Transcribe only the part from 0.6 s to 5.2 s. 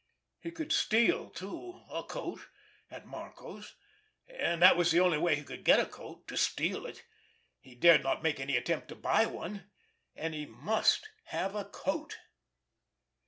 steal too... a coat... at Marco's... and that was the only